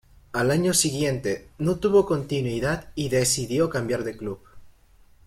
Al 0.33 0.49
año 0.49 0.73
siguiente, 0.73 1.47
no 1.59 1.75
tuvo 1.75 2.07
continuidad 2.07 2.89
y 2.95 3.09
decidió 3.09 3.69
cambiar 3.69 4.03
de 4.03 4.17
club. 4.17 4.39